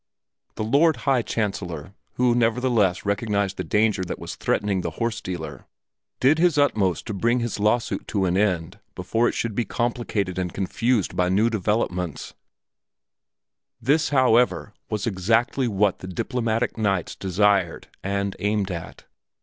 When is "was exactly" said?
14.89-15.67